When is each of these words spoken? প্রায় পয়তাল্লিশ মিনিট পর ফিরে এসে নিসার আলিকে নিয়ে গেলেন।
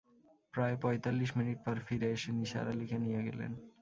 প্রায় 0.53 0.75
পয়তাল্লিশ 0.81 1.29
মিনিট 1.37 1.57
পর 1.65 1.75
ফিরে 1.87 2.07
এসে 2.11 2.29
নিসার 2.31 2.65
আলিকে 2.67 2.97
নিয়ে 2.97 3.21
গেলেন। 3.27 3.51